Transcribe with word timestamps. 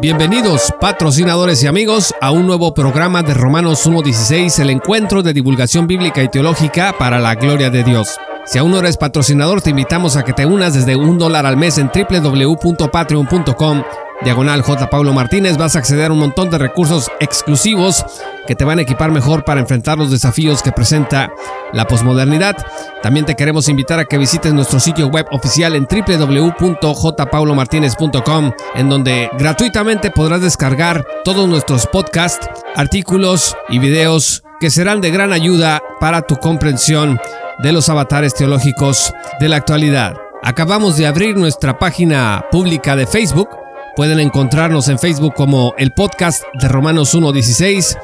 Bienvenidos, 0.00 0.72
patrocinadores 0.80 1.62
y 1.62 1.66
amigos, 1.66 2.14
a 2.22 2.30
un 2.30 2.46
nuevo 2.46 2.72
programa 2.72 3.22
de 3.22 3.34
Romanos 3.34 3.86
1.16, 3.86 4.58
el 4.60 4.70
encuentro 4.70 5.22
de 5.22 5.34
divulgación 5.34 5.86
bíblica 5.86 6.22
y 6.22 6.30
teológica 6.30 6.94
para 6.98 7.18
la 7.18 7.34
gloria 7.34 7.68
de 7.68 7.84
Dios. 7.84 8.16
Si 8.46 8.58
aún 8.58 8.70
no 8.70 8.78
eres 8.78 8.96
patrocinador, 8.96 9.60
te 9.60 9.68
invitamos 9.68 10.16
a 10.16 10.24
que 10.24 10.32
te 10.32 10.46
unas 10.46 10.72
desde 10.72 10.96
un 10.96 11.18
dólar 11.18 11.44
al 11.44 11.58
mes 11.58 11.76
en 11.76 11.90
www.patreon.com 11.94 13.82
diagonal 14.22 14.62
J. 14.62 14.88
Pablo 14.90 15.12
Martínez, 15.12 15.56
vas 15.56 15.76
a 15.76 15.80
acceder 15.80 16.10
a 16.10 16.12
un 16.12 16.20
montón 16.20 16.50
de 16.50 16.58
recursos 16.58 17.10
exclusivos 17.20 18.04
que 18.46 18.54
te 18.54 18.64
van 18.64 18.78
a 18.78 18.82
equipar 18.82 19.10
mejor 19.10 19.44
para 19.44 19.60
enfrentar 19.60 19.98
los 19.98 20.10
desafíos 20.10 20.62
que 20.62 20.72
presenta 20.72 21.30
la 21.72 21.86
posmodernidad. 21.86 22.56
También 23.02 23.26
te 23.26 23.36
queremos 23.36 23.68
invitar 23.68 23.98
a 23.98 24.04
que 24.04 24.18
visites 24.18 24.52
nuestro 24.52 24.78
sitio 24.80 25.06
web 25.08 25.26
oficial 25.30 25.74
en 25.74 25.86
www.jpaulomartinez.com, 25.86 28.52
en 28.74 28.88
donde 28.88 29.30
gratuitamente 29.38 30.10
podrás 30.10 30.42
descargar 30.42 31.06
todos 31.24 31.48
nuestros 31.48 31.86
podcasts, 31.86 32.48
artículos 32.74 33.56
y 33.68 33.78
videos 33.78 34.42
que 34.60 34.70
serán 34.70 35.00
de 35.00 35.10
gran 35.10 35.32
ayuda 35.32 35.82
para 36.00 36.22
tu 36.22 36.36
comprensión 36.36 37.20
de 37.60 37.72
los 37.72 37.88
avatares 37.88 38.34
teológicos 38.34 39.14
de 39.38 39.48
la 39.48 39.56
actualidad. 39.56 40.16
Acabamos 40.42 40.96
de 40.96 41.06
abrir 41.06 41.36
nuestra 41.36 41.78
página 41.78 42.46
pública 42.50 42.96
de 42.96 43.06
Facebook 43.06 43.59
Pueden 44.00 44.18
encontrarnos 44.18 44.88
en 44.88 44.98
Facebook 44.98 45.34
como 45.34 45.74
el 45.76 45.90
podcast 45.92 46.42
de 46.54 46.68
Romanos 46.68 47.14
1.16 47.14 47.98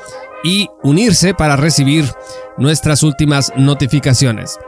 y 0.45 0.69
unirse 0.83 1.33
para 1.33 1.57
recibir 1.57 2.05
nuestras 2.59 3.03
últimas 3.03 3.51
notificaciones. 3.57 4.59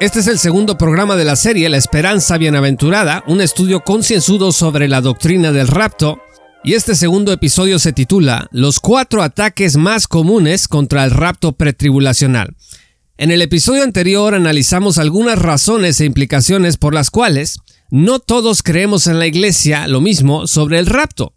Este 0.00 0.20
es 0.20 0.26
el 0.26 0.38
segundo 0.38 0.78
programa 0.78 1.16
de 1.16 1.26
la 1.26 1.36
serie 1.36 1.68
La 1.68 1.76
Esperanza 1.76 2.38
Bienaventurada, 2.38 3.22
un 3.26 3.42
estudio 3.42 3.80
concienzudo 3.80 4.52
sobre 4.52 4.88
la 4.88 5.02
doctrina 5.02 5.52
del 5.52 5.68
rapto, 5.68 6.22
y 6.64 6.72
este 6.72 6.94
segundo 6.94 7.30
episodio 7.30 7.78
se 7.78 7.92
titula 7.92 8.48
Los 8.50 8.80
cuatro 8.80 9.22
ataques 9.22 9.76
más 9.76 10.08
comunes 10.08 10.66
contra 10.66 11.04
el 11.04 11.10
rapto 11.10 11.52
pretribulacional. 11.52 12.56
En 13.18 13.30
el 13.30 13.42
episodio 13.42 13.82
anterior 13.82 14.34
analizamos 14.34 14.96
algunas 14.96 15.38
razones 15.38 16.00
e 16.00 16.06
implicaciones 16.06 16.78
por 16.78 16.94
las 16.94 17.10
cuales 17.10 17.58
no 17.90 18.20
todos 18.20 18.62
creemos 18.62 19.06
en 19.06 19.18
la 19.18 19.26
iglesia 19.26 19.88
lo 19.88 20.00
mismo 20.00 20.46
sobre 20.46 20.78
el 20.78 20.86
rapto. 20.86 21.34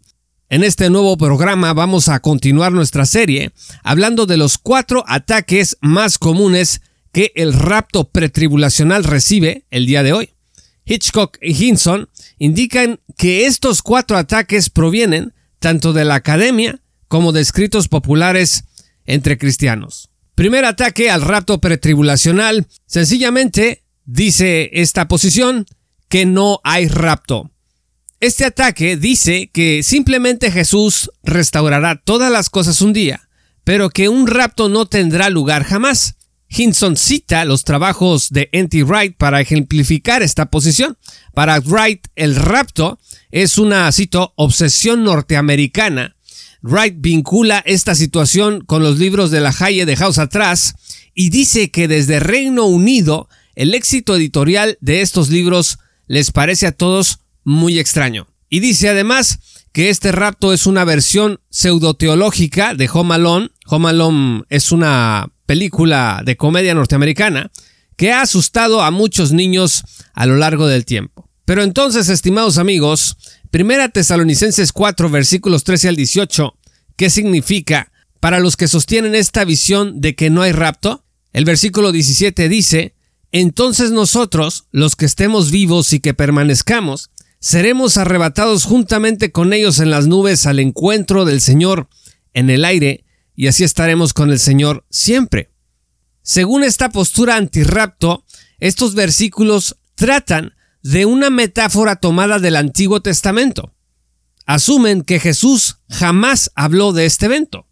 En 0.48 0.62
este 0.62 0.88
nuevo 0.88 1.16
programa 1.16 1.72
vamos 1.72 2.08
a 2.08 2.20
continuar 2.20 2.72
nuestra 2.72 3.06
serie 3.06 3.52
hablando 3.82 4.26
de 4.26 4.36
los 4.36 4.58
cuatro 4.58 5.04
ataques 5.06 5.76
más 5.80 6.18
comunes 6.18 6.80
que 7.12 7.32
el 7.34 7.52
rapto 7.52 8.10
pretribulacional 8.10 9.04
recibe 9.04 9.66
el 9.70 9.86
día 9.86 10.02
de 10.02 10.12
hoy. 10.12 10.30
Hitchcock 10.84 11.38
y 11.40 11.64
Hinson 11.64 12.08
indican 12.38 13.00
que 13.16 13.46
estos 13.46 13.82
cuatro 13.82 14.16
ataques 14.16 14.70
provienen 14.70 15.34
tanto 15.58 15.92
de 15.92 16.04
la 16.04 16.16
academia 16.16 16.80
como 17.08 17.32
de 17.32 17.40
escritos 17.40 17.88
populares 17.88 18.64
entre 19.06 19.38
cristianos. 19.38 20.10
Primer 20.34 20.64
ataque 20.64 21.10
al 21.10 21.22
rapto 21.22 21.60
pretribulacional, 21.60 22.66
sencillamente, 22.86 23.84
dice 24.04 24.70
esta 24.72 25.08
posición, 25.08 25.66
que 26.14 26.26
no 26.26 26.60
hay 26.62 26.86
rapto. 26.86 27.50
Este 28.20 28.44
ataque 28.44 28.96
dice 28.96 29.50
que 29.52 29.82
simplemente 29.82 30.52
Jesús 30.52 31.10
restaurará 31.24 32.00
todas 32.04 32.30
las 32.30 32.50
cosas 32.50 32.80
un 32.82 32.92
día, 32.92 33.28
pero 33.64 33.90
que 33.90 34.08
un 34.08 34.28
rapto 34.28 34.68
no 34.68 34.86
tendrá 34.86 35.28
lugar 35.28 35.64
jamás. 35.64 36.14
Hinson 36.48 36.96
cita 36.96 37.44
los 37.44 37.64
trabajos 37.64 38.30
de 38.30 38.48
N.T. 38.52 38.84
Wright 38.84 39.16
para 39.16 39.40
ejemplificar 39.40 40.22
esta 40.22 40.46
posición. 40.46 40.96
Para 41.32 41.58
Wright, 41.58 42.06
el 42.14 42.36
rapto 42.36 43.00
es 43.32 43.58
una, 43.58 43.90
obsesión 44.36 45.02
norteamericana. 45.02 46.14
Wright 46.62 46.94
vincula 46.96 47.60
esta 47.66 47.96
situación 47.96 48.60
con 48.60 48.84
los 48.84 49.00
libros 49.00 49.32
de 49.32 49.40
la 49.40 49.52
Haye 49.58 49.84
de 49.84 49.96
House 49.96 50.18
atrás 50.18 50.76
y 51.12 51.30
dice 51.30 51.72
que 51.72 51.88
desde 51.88 52.20
Reino 52.20 52.66
Unido 52.66 53.28
el 53.56 53.74
éxito 53.74 54.14
editorial 54.14 54.78
de 54.80 55.00
estos 55.00 55.30
libros 55.30 55.78
les 56.06 56.30
parece 56.30 56.66
a 56.66 56.72
todos 56.72 57.20
muy 57.44 57.78
extraño. 57.78 58.26
Y 58.48 58.60
dice 58.60 58.88
además 58.88 59.38
que 59.72 59.90
este 59.90 60.12
rapto 60.12 60.52
es 60.52 60.66
una 60.66 60.84
versión 60.84 61.40
pseudoteológica 61.50 62.74
de 62.74 62.88
Home 62.92 63.14
Alone. 63.14 64.44
Es 64.48 64.72
una 64.72 65.28
película 65.46 66.22
de 66.24 66.36
comedia 66.36 66.74
norteamericana 66.74 67.50
que 67.96 68.12
ha 68.12 68.22
asustado 68.22 68.82
a 68.82 68.90
muchos 68.90 69.32
niños 69.32 69.84
a 70.12 70.26
lo 70.26 70.36
largo 70.36 70.66
del 70.66 70.84
tiempo. 70.84 71.28
Pero 71.44 71.62
entonces, 71.62 72.08
estimados 72.08 72.58
amigos, 72.58 73.16
Primera 73.50 73.88
Tesalonicenses 73.88 74.72
4 74.72 75.10
versículos 75.10 75.64
13 75.64 75.88
al 75.88 75.96
18, 75.96 76.58
¿qué 76.96 77.10
significa 77.10 77.92
para 78.20 78.40
los 78.40 78.56
que 78.56 78.68
sostienen 78.68 79.14
esta 79.14 79.44
visión 79.44 80.00
de 80.00 80.14
que 80.14 80.30
no 80.30 80.42
hay 80.42 80.52
rapto? 80.52 81.04
El 81.32 81.44
versículo 81.44 81.92
17 81.92 82.48
dice, 82.48 82.94
entonces 83.40 83.90
nosotros, 83.90 84.68
los 84.70 84.94
que 84.94 85.06
estemos 85.06 85.50
vivos 85.50 85.92
y 85.92 85.98
que 85.98 86.14
permanezcamos, 86.14 87.10
seremos 87.40 87.96
arrebatados 87.96 88.64
juntamente 88.64 89.32
con 89.32 89.52
ellos 89.52 89.80
en 89.80 89.90
las 89.90 90.06
nubes 90.06 90.46
al 90.46 90.60
encuentro 90.60 91.24
del 91.24 91.40
Señor 91.40 91.88
en 92.32 92.48
el 92.48 92.64
aire, 92.64 93.04
y 93.34 93.48
así 93.48 93.64
estaremos 93.64 94.12
con 94.12 94.30
el 94.30 94.38
Señor 94.38 94.86
siempre. 94.88 95.50
Según 96.22 96.62
esta 96.62 96.90
postura 96.90 97.34
antirrapto, 97.34 98.24
estos 98.60 98.94
versículos 98.94 99.78
tratan 99.96 100.54
de 100.84 101.04
una 101.04 101.28
metáfora 101.28 101.96
tomada 101.96 102.38
del 102.38 102.54
Antiguo 102.54 103.02
Testamento. 103.02 103.74
Asumen 104.46 105.02
que 105.02 105.18
Jesús 105.18 105.78
jamás 105.88 106.52
habló 106.54 106.92
de 106.92 107.04
este 107.06 107.26
evento. 107.26 107.66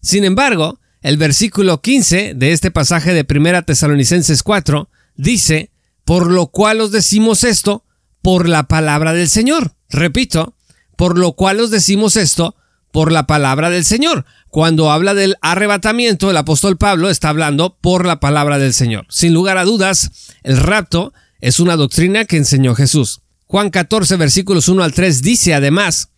Sin 0.00 0.22
embargo, 0.22 0.78
el 1.02 1.16
versículo 1.16 1.82
15 1.82 2.34
de 2.36 2.52
este 2.52 2.70
pasaje 2.70 3.12
de 3.12 3.26
1 3.28 3.64
Tesalonicenses 3.64 4.44
4 4.44 4.88
dice, 5.20 5.70
por 6.04 6.30
lo 6.30 6.48
cual 6.48 6.80
os 6.80 6.90
decimos 6.90 7.44
esto 7.44 7.84
por 8.22 8.48
la 8.48 8.64
palabra 8.64 9.12
del 9.12 9.28
Señor. 9.28 9.74
Repito, 9.88 10.54
por 10.96 11.18
lo 11.18 11.32
cual 11.32 11.60
os 11.60 11.70
decimos 11.70 12.16
esto 12.16 12.56
por 12.92 13.12
la 13.12 13.26
palabra 13.26 13.70
del 13.70 13.84
Señor. 13.84 14.24
Cuando 14.48 14.90
habla 14.90 15.14
del 15.14 15.36
arrebatamiento, 15.42 16.30
el 16.30 16.36
apóstol 16.36 16.76
Pablo 16.76 17.08
está 17.08 17.28
hablando 17.28 17.76
por 17.80 18.04
la 18.04 18.18
palabra 18.18 18.58
del 18.58 18.74
Señor. 18.74 19.06
Sin 19.08 19.32
lugar 19.32 19.58
a 19.58 19.64
dudas, 19.64 20.10
el 20.42 20.56
rapto 20.56 21.12
es 21.40 21.60
una 21.60 21.76
doctrina 21.76 22.24
que 22.24 22.36
enseñó 22.36 22.74
Jesús. 22.74 23.20
Juan 23.46 23.70
14 23.70 24.16
versículos 24.16 24.68
1 24.68 24.82
al 24.82 24.92
3 24.92 25.22
dice 25.22 25.54
además, 25.54 26.10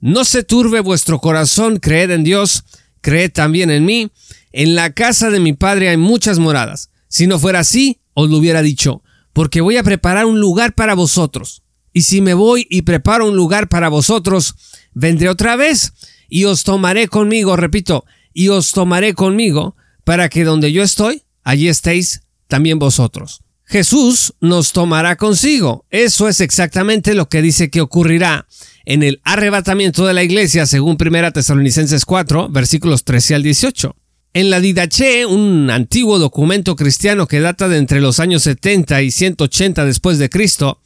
No 0.00 0.24
se 0.24 0.42
turbe 0.42 0.80
vuestro 0.80 1.20
corazón, 1.20 1.78
creed 1.78 2.10
en 2.10 2.24
Dios, 2.24 2.64
creed 3.00 3.32
también 3.32 3.70
en 3.70 3.84
mí. 3.84 4.10
En 4.52 4.74
la 4.74 4.92
casa 4.92 5.30
de 5.30 5.40
mi 5.40 5.52
Padre 5.52 5.88
hay 5.88 5.96
muchas 5.96 6.38
moradas. 6.38 6.90
Si 7.08 7.26
no 7.26 7.38
fuera 7.38 7.60
así, 7.60 8.00
os 8.20 8.30
lo 8.30 8.38
hubiera 8.38 8.62
dicho, 8.62 9.02
porque 9.32 9.60
voy 9.60 9.76
a 9.76 9.82
preparar 9.82 10.26
un 10.26 10.40
lugar 10.40 10.74
para 10.74 10.94
vosotros. 10.94 11.62
Y 11.92 12.02
si 12.02 12.20
me 12.20 12.34
voy 12.34 12.66
y 12.70 12.82
preparo 12.82 13.28
un 13.28 13.36
lugar 13.36 13.68
para 13.68 13.88
vosotros, 13.88 14.54
vendré 14.92 15.28
otra 15.28 15.56
vez 15.56 15.92
y 16.28 16.44
os 16.44 16.62
tomaré 16.62 17.08
conmigo, 17.08 17.56
repito, 17.56 18.04
y 18.32 18.48
os 18.48 18.72
tomaré 18.72 19.14
conmigo, 19.14 19.76
para 20.04 20.28
que 20.28 20.44
donde 20.44 20.72
yo 20.72 20.82
estoy, 20.82 21.22
allí 21.42 21.68
estéis 21.68 22.22
también 22.46 22.78
vosotros. 22.78 23.42
Jesús 23.64 24.34
nos 24.40 24.72
tomará 24.72 25.16
consigo. 25.16 25.86
Eso 25.90 26.28
es 26.28 26.40
exactamente 26.40 27.14
lo 27.14 27.28
que 27.28 27.40
dice 27.40 27.70
que 27.70 27.80
ocurrirá 27.80 28.46
en 28.84 29.04
el 29.04 29.20
arrebatamiento 29.22 30.04
de 30.06 30.14
la 30.14 30.24
iglesia, 30.24 30.66
según 30.66 30.96
1 31.00 31.32
Tesalonicenses 31.32 32.04
4, 32.04 32.48
versículos 32.48 33.04
13 33.04 33.36
al 33.36 33.42
18. 33.44 33.94
En 34.32 34.48
la 34.48 34.60
Didache, 34.60 35.26
un 35.26 35.70
antiguo 35.70 36.20
documento 36.20 36.76
cristiano 36.76 37.26
que 37.26 37.40
data 37.40 37.68
de 37.68 37.78
entre 37.78 38.00
los 38.00 38.20
años 38.20 38.44
70 38.44 39.02
y 39.02 39.10
180 39.10 39.84
después 39.84 40.18
de 40.18 40.30
Cristo, 40.30 40.80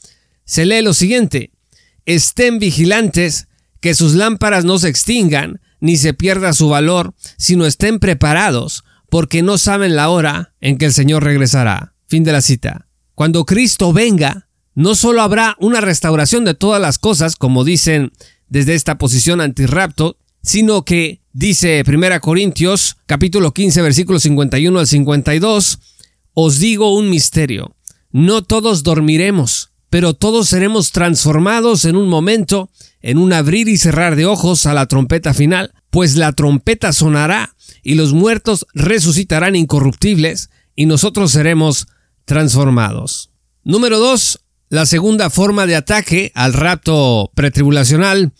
se 0.46 0.64
lee 0.64 0.80
lo 0.80 0.94
siguiente: 0.94 1.50
Estén 2.06 2.58
vigilantes, 2.58 3.48
que 3.80 3.94
sus 3.94 4.14
lámparas 4.14 4.64
no 4.64 4.78
se 4.78 4.88
extingan, 4.88 5.60
ni 5.80 5.98
se 5.98 6.14
pierda 6.14 6.54
su 6.54 6.70
valor, 6.70 7.12
sino 7.36 7.66
estén 7.66 7.98
preparados, 7.98 8.82
porque 9.10 9.42
no 9.42 9.58
saben 9.58 9.94
la 9.94 10.08
hora 10.08 10.54
en 10.62 10.78
que 10.78 10.86
el 10.86 10.94
Señor 10.94 11.22
regresará. 11.22 11.94
Fin 12.06 12.24
de 12.24 12.32
la 12.32 12.40
cita. 12.40 12.86
Cuando 13.14 13.44
Cristo 13.44 13.92
venga, 13.92 14.48
no 14.74 14.94
solo 14.94 15.20
habrá 15.20 15.54
una 15.60 15.82
restauración 15.82 16.46
de 16.46 16.54
todas 16.54 16.80
las 16.80 16.98
cosas, 16.98 17.36
como 17.36 17.62
dicen 17.62 18.12
desde 18.48 18.74
esta 18.74 18.96
posición 18.96 19.42
antirrapto, 19.42 20.16
sino 20.42 20.86
que 20.86 21.20
Dice 21.36 21.82
1 21.84 22.20
Corintios 22.20 22.96
capítulo 23.06 23.52
15 23.52 23.82
versículos 23.82 24.22
51 24.22 24.78
al 24.78 24.86
52, 24.86 25.80
os 26.32 26.60
digo 26.60 26.94
un 26.94 27.10
misterio. 27.10 27.74
No 28.12 28.44
todos 28.44 28.84
dormiremos, 28.84 29.72
pero 29.90 30.14
todos 30.14 30.48
seremos 30.48 30.92
transformados 30.92 31.86
en 31.86 31.96
un 31.96 32.08
momento, 32.08 32.70
en 33.02 33.18
un 33.18 33.32
abrir 33.32 33.66
y 33.66 33.78
cerrar 33.78 34.14
de 34.14 34.26
ojos 34.26 34.64
a 34.66 34.74
la 34.74 34.86
trompeta 34.86 35.34
final, 35.34 35.72
pues 35.90 36.14
la 36.14 36.30
trompeta 36.30 36.92
sonará 36.92 37.56
y 37.82 37.96
los 37.96 38.12
muertos 38.12 38.64
resucitarán 38.72 39.56
incorruptibles 39.56 40.50
y 40.76 40.86
nosotros 40.86 41.32
seremos 41.32 41.88
transformados. 42.26 43.32
Número 43.64 43.98
2. 43.98 44.38
La 44.68 44.86
segunda 44.86 45.30
forma 45.30 45.66
de 45.66 45.74
ataque 45.74 46.30
al 46.36 46.52
rapto 46.52 47.32
pretribulacional 47.34 48.32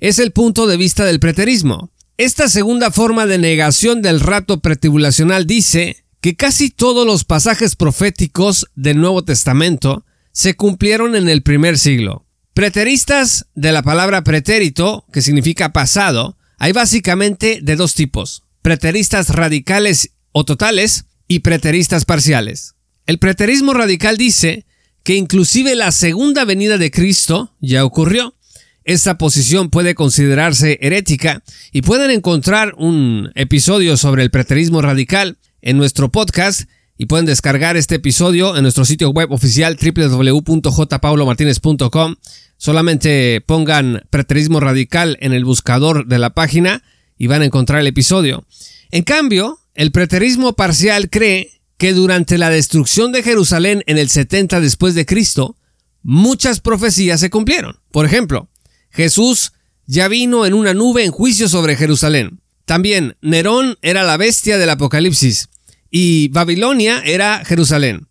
es 0.00 0.18
el 0.18 0.32
punto 0.32 0.66
de 0.66 0.76
vista 0.76 1.06
del 1.06 1.18
preterismo. 1.18 1.91
Esta 2.18 2.48
segunda 2.48 2.90
forma 2.90 3.26
de 3.26 3.38
negación 3.38 4.02
del 4.02 4.20
rapto 4.20 4.60
pretribulacional 4.60 5.46
dice 5.46 6.04
que 6.20 6.36
casi 6.36 6.70
todos 6.70 7.06
los 7.06 7.24
pasajes 7.24 7.74
proféticos 7.74 8.68
del 8.74 9.00
Nuevo 9.00 9.24
Testamento 9.24 10.04
se 10.30 10.54
cumplieron 10.54 11.16
en 11.16 11.28
el 11.28 11.42
primer 11.42 11.78
siglo. 11.78 12.26
Preteristas 12.54 13.46
de 13.54 13.72
la 13.72 13.82
palabra 13.82 14.22
pretérito, 14.24 15.06
que 15.12 15.22
significa 15.22 15.72
pasado, 15.72 16.36
hay 16.58 16.72
básicamente 16.72 17.60
de 17.62 17.76
dos 17.76 17.94
tipos, 17.94 18.44
preteristas 18.60 19.30
radicales 19.30 20.10
o 20.32 20.44
totales 20.44 21.06
y 21.28 21.40
preteristas 21.40 22.04
parciales. 22.04 22.74
El 23.06 23.18
preterismo 23.18 23.72
radical 23.72 24.18
dice 24.18 24.66
que 25.02 25.16
inclusive 25.16 25.74
la 25.74 25.90
segunda 25.90 26.44
venida 26.44 26.78
de 26.78 26.90
Cristo 26.90 27.56
ya 27.60 27.84
ocurrió. 27.84 28.34
Esta 28.84 29.16
posición 29.16 29.70
puede 29.70 29.94
considerarse 29.94 30.78
herética 30.80 31.42
y 31.70 31.82
pueden 31.82 32.10
encontrar 32.10 32.74
un 32.76 33.30
episodio 33.34 33.96
sobre 33.96 34.22
el 34.22 34.30
preterismo 34.30 34.82
radical 34.82 35.38
en 35.60 35.76
nuestro 35.76 36.10
podcast 36.10 36.62
y 36.98 37.06
pueden 37.06 37.26
descargar 37.26 37.76
este 37.76 37.96
episodio 37.96 38.56
en 38.56 38.62
nuestro 38.62 38.84
sitio 38.84 39.10
web 39.10 39.32
oficial 39.32 39.76
www.jpaulomartinez.com. 39.76 42.16
Solamente 42.56 43.40
pongan 43.40 44.02
preterismo 44.10 44.60
radical 44.60 45.16
en 45.20 45.32
el 45.32 45.44
buscador 45.44 46.06
de 46.06 46.18
la 46.18 46.30
página 46.30 46.82
y 47.16 47.28
van 47.28 47.42
a 47.42 47.46
encontrar 47.46 47.80
el 47.80 47.86
episodio. 47.86 48.44
En 48.90 49.04
cambio, 49.04 49.60
el 49.74 49.90
preterismo 49.90 50.54
parcial 50.54 51.08
cree 51.08 51.60
que 51.76 51.92
durante 51.92 52.38
la 52.38 52.50
destrucción 52.50 53.10
de 53.10 53.22
Jerusalén 53.22 53.82
en 53.86 53.98
el 53.98 54.08
70 54.08 54.60
después 54.60 54.94
de 54.94 55.06
Cristo, 55.06 55.56
muchas 56.02 56.60
profecías 56.60 57.20
se 57.20 57.30
cumplieron. 57.30 57.78
Por 57.90 58.06
ejemplo, 58.06 58.48
Jesús 58.92 59.52
ya 59.86 60.08
vino 60.08 60.46
en 60.46 60.54
una 60.54 60.74
nube 60.74 61.04
en 61.04 61.10
juicio 61.10 61.48
sobre 61.48 61.76
Jerusalén. 61.76 62.40
También 62.64 63.16
Nerón 63.20 63.76
era 63.82 64.04
la 64.04 64.16
bestia 64.16 64.58
del 64.58 64.70
Apocalipsis 64.70 65.48
y 65.90 66.28
Babilonia 66.28 67.02
era 67.04 67.44
Jerusalén. 67.44 68.06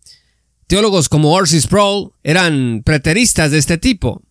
Teólogos 0.66 1.08
como 1.08 1.32
Orsi 1.32 1.60
Sproul 1.60 2.12
eran 2.22 2.82
preteristas 2.84 3.50
de 3.50 3.58
este 3.58 3.78
tipo. 3.78 4.22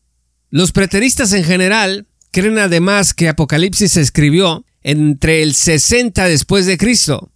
Los 0.50 0.72
preteristas 0.72 1.34
en 1.34 1.44
general 1.44 2.08
creen 2.32 2.60
además 2.60 3.14
que 3.14 3.30
Apocalipsis 3.30 3.94
se 3.94 4.02
escribió 4.02 4.66
entre 4.84 5.44
el 5.44 5.54
60 5.54 6.26
después 6.26 6.66
de 6.66 6.78
Cristo 6.78 7.32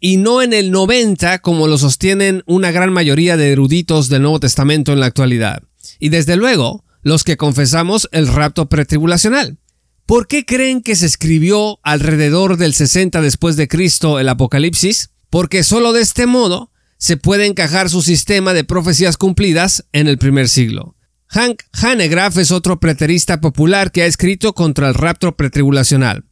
y 0.00 0.16
no 0.16 0.42
en 0.42 0.52
el 0.52 0.70
90 0.70 1.40
como 1.40 1.66
lo 1.66 1.76
sostienen 1.78 2.42
una 2.46 2.70
gran 2.70 2.92
mayoría 2.92 3.36
de 3.36 3.52
eruditos 3.52 4.08
del 4.08 4.22
Nuevo 4.22 4.40
Testamento 4.40 4.92
en 4.92 5.00
la 5.00 5.06
actualidad. 5.06 5.62
Y 5.98 6.10
desde 6.10 6.36
luego, 6.36 6.84
los 7.08 7.24
que 7.24 7.36
confesamos 7.36 8.08
el 8.12 8.28
rapto 8.28 8.68
pretribulacional. 8.68 9.58
¿Por 10.06 10.26
qué 10.26 10.46
creen 10.46 10.82
que 10.82 10.96
se 10.96 11.06
escribió 11.06 11.80
alrededor 11.82 12.56
del 12.56 12.72
60 12.72 13.20
después 13.20 13.56
de 13.56 13.68
Cristo 13.68 14.18
el 14.18 14.28
Apocalipsis? 14.28 15.10
Porque 15.28 15.62
solo 15.62 15.92
de 15.92 16.00
este 16.00 16.26
modo 16.26 16.70
se 16.96 17.16
puede 17.16 17.46
encajar 17.46 17.90
su 17.90 18.02
sistema 18.02 18.54
de 18.54 18.64
profecías 18.64 19.16
cumplidas 19.16 19.84
en 19.92 20.08
el 20.08 20.18
primer 20.18 20.48
siglo. 20.48 20.96
Hank 21.28 21.62
Hanegraaff 21.72 22.38
es 22.38 22.52
otro 22.52 22.80
preterista 22.80 23.40
popular 23.40 23.92
que 23.92 24.02
ha 24.02 24.06
escrito 24.06 24.54
contra 24.54 24.88
el 24.88 24.94
rapto 24.94 25.36
pretribulacional, 25.36 26.24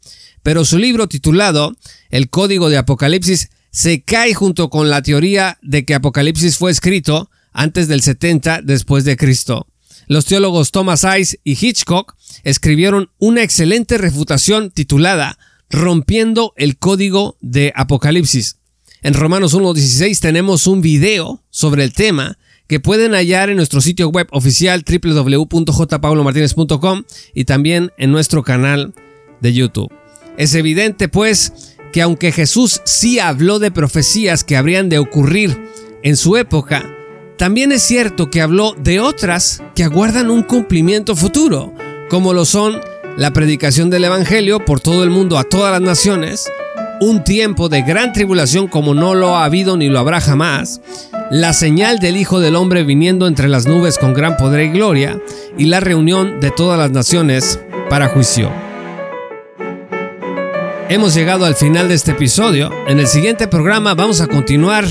pero 0.43 0.65
su 0.65 0.79
libro 0.79 1.07
titulado 1.07 1.77
El 2.09 2.31
Código 2.31 2.71
de 2.71 2.79
Apocalipsis 2.79 3.51
se 3.71 4.03
cae 4.03 4.33
junto 4.33 4.71
con 4.71 4.89
la 4.89 5.03
teoría 5.03 5.59
de 5.61 5.85
que 5.85 5.95
Apocalipsis 5.95 6.57
fue 6.57 6.71
escrito 6.71 7.31
antes 7.53 7.89
del 7.89 8.01
70 8.01 8.63
después 8.63 9.05
de 9.05 9.19
Cristo. 9.19 9.67
Los 10.09 10.25
teólogos 10.25 10.71
Thomas 10.71 11.05
Ice 11.19 11.41
y 11.43 11.59
Hitchcock 11.61 12.15
escribieron 12.45 13.11
una 13.19 13.43
excelente 13.43 13.99
refutación 13.99 14.71
titulada 14.71 15.37
Rompiendo 15.69 16.53
el 16.57 16.79
código 16.79 17.37
de 17.41 17.73
Apocalipsis. 17.75 18.59
En 19.03 19.15
Romanos 19.15 19.53
1.16 19.55 20.21
tenemos 20.21 20.69
un 20.69 20.81
video 20.81 21.43
sobre 21.51 21.83
el 21.83 21.93
tema 21.93 22.39
que 22.69 22.79
pueden 22.79 23.15
hallar 23.15 23.51
en 23.51 23.57
nuestro 23.57 23.81
sitio 23.81 24.09
web 24.09 24.29
oficial 24.31 24.85
www.jpaulomartinez.com 24.85 27.03
y 27.35 27.45
también 27.45 27.91
en 27.99 28.13
nuestro 28.13 28.45
canal 28.45 28.95
de 29.41 29.53
YouTube. 29.53 29.93
Es 30.39 30.55
evidente 30.55 31.09
pues 31.09 31.75
que 31.93 32.03
aunque 32.03 32.31
Jesús 32.31 32.81
sí 32.85 33.19
habló 33.19 33.59
de 33.59 33.73
profecías 33.73 34.45
que 34.45 34.57
habrían 34.57 34.89
de 34.89 34.99
ocurrir 34.99 35.59
en 36.03 36.17
su 36.17 36.37
época, 36.37 36.96
también 37.37 37.73
es 37.73 37.83
cierto 37.83 38.31
que 38.31 38.41
habló 38.41 38.75
de 38.79 39.01
otras 39.01 39.63
que 39.75 39.85
aguardan 39.85 40.31
un 40.31 40.43
cumplimiento 40.43 41.15
futuro, 41.15 41.73
como 42.09 42.33
lo 42.33 42.45
son 42.45 42.81
la 43.17 43.33
predicación 43.33 43.91
del 43.91 44.05
Evangelio 44.05 44.65
por 44.65 44.81
todo 44.81 45.05
el 45.05 45.11
mundo 45.11 45.39
a 45.39 45.45
todas 45.45 45.73
las 45.73 45.81
naciones, 45.81 46.51
un 47.01 47.25
tiempo 47.25 47.69
de 47.69 47.83
gran 47.83 48.13
tribulación 48.13 48.69
como 48.69 48.95
no 48.95 49.15
lo 49.15 49.37
ha 49.37 49.45
habido 49.45 49.77
ni 49.77 49.89
lo 49.89 49.99
habrá 49.99 50.21
jamás, 50.21 50.81
la 51.31 51.53
señal 51.53 51.99
del 51.99 52.17
Hijo 52.17 52.41
del 52.41 52.57
Hombre 52.57 52.85
viniendo 52.85 53.27
entre 53.27 53.49
las 53.49 53.67
nubes 53.67 53.99
con 53.99 54.15
gran 54.15 54.37
poder 54.37 54.67
y 54.67 54.71
gloria, 54.71 55.21
y 55.59 55.67
la 55.67 55.81
reunión 55.81 56.41
de 56.41 56.51
todas 56.51 56.79
las 56.79 56.91
naciones 56.91 57.61
para 57.91 58.09
juicio. 58.09 58.51
Hemos 60.89 61.15
llegado 61.15 61.47
al 61.47 61.57
final 61.57 61.89
de 61.89 61.95
este 61.95 62.13
episodio. 62.13 62.71
En 62.87 63.01
el 63.01 63.09
siguiente 63.09 63.49
programa 63.49 63.95
vamos 63.95 64.21
a 64.21 64.29
continuar 64.29 64.87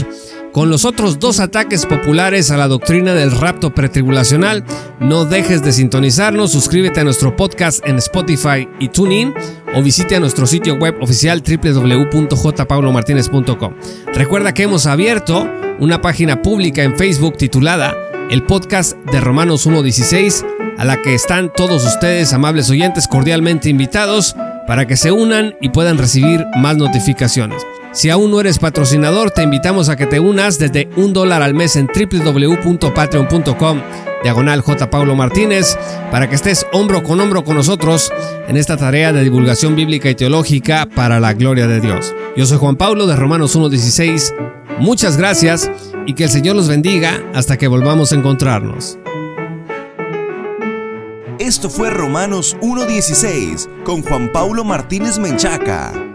con 0.56 0.70
los 0.70 0.86
otros 0.86 1.20
dos 1.20 1.42
ataques 1.42 1.86
populares 1.86 2.50
a 2.50 2.56
la 2.56 2.70
doctrina 2.70 3.14
del 3.14 3.32
rapto 3.32 3.76
pretribulacional. 3.76 4.64
No 5.02 5.26
dejes 5.26 5.62
de 5.62 5.74
sintonizarnos, 5.74 6.54
suscríbete 6.54 7.02
a 7.02 7.04
nuestro 7.04 7.36
podcast 7.36 7.86
en 7.86 7.98
Spotify 7.98 8.66
y 8.80 8.88
TuneIn 8.88 9.34
o 9.76 9.82
visite 9.82 10.16
a 10.16 10.22
nuestro 10.22 10.48
sitio 10.48 10.76
web 10.76 10.96
oficial 11.02 11.44
www.jpaulomartinez.com. 11.46 13.74
Recuerda 14.14 14.54
que 14.54 14.64
hemos 14.64 14.86
abierto 14.86 15.46
una 15.80 16.02
página 16.02 16.42
pública 16.42 16.84
en 16.84 16.96
Facebook 16.96 17.36
titulada 17.36 17.94
El 18.30 18.44
Podcast 18.44 18.96
de 19.12 19.20
Romanos 19.20 19.68
1.16, 19.68 20.78
a 20.78 20.86
la 20.86 21.02
que 21.02 21.16
están 21.16 21.52
todos 21.54 21.84
ustedes, 21.84 22.32
amables 22.32 22.70
oyentes, 22.70 23.10
cordialmente 23.10 23.68
invitados 23.68 24.38
para 24.68 24.88
que 24.88 24.96
se 24.96 25.12
unan 25.12 25.54
y 25.60 25.68
puedan 25.68 25.98
recibir 25.98 26.46
más 26.56 26.78
notificaciones. 26.78 27.62
Si 27.96 28.10
aún 28.10 28.30
no 28.30 28.42
eres 28.42 28.60
patrocinador, 28.60 29.32
te 29.32 29.42
invitamos 29.42 29.88
a 29.88 29.96
que 29.96 30.06
te 30.06 30.20
unas 30.20 30.60
desde 30.60 30.90
un 30.98 31.14
dólar 31.14 31.42
al 31.42 31.54
mes 31.54 31.78
en 31.78 31.88
www.patreon.com 31.88 33.82
diagonal 34.22 34.60
J. 34.60 34.90
Paulo 34.90 35.16
Martínez 35.16 35.78
para 36.12 36.28
que 36.28 36.36
estés 36.36 36.68
hombro 36.74 37.04
con 37.04 37.22
hombro 37.22 37.46
con 37.46 37.56
nosotros 37.56 38.12
en 38.50 38.58
esta 38.58 38.76
tarea 38.76 39.14
de 39.14 39.24
divulgación 39.24 39.78
bíblica 39.78 40.10
y 40.10 40.16
teológica 40.16 40.90
para 40.94 41.22
la 41.22 41.32
gloria 41.34 41.68
de 41.68 41.80
Dios. 41.80 42.14
Yo 42.36 42.46
soy 42.46 42.58
Juan 42.58 42.76
Pablo 42.76 43.08
de 43.08 43.16
Romanos 43.16 43.56
1.16. 43.56 44.34
Muchas 44.78 45.16
gracias 45.16 45.72
y 46.06 46.16
que 46.16 46.26
el 46.26 46.30
Señor 46.30 46.58
los 46.58 46.68
bendiga 46.68 47.24
hasta 47.34 47.56
que 47.56 47.70
volvamos 47.70 48.12
a 48.12 48.16
encontrarnos. 48.16 49.00
Esto 51.40 51.70
fue 51.70 51.92
Romanos 51.92 52.58
1.16 52.60 53.84
con 53.84 54.02
Juan 54.02 54.34
Paulo 54.34 54.66
Martínez 54.66 55.18
Menchaca. 55.18 56.15